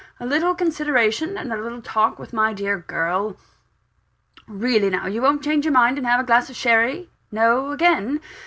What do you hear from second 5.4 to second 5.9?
you change your